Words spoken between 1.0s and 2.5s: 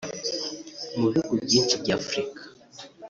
bihugu byinshi bya Afurika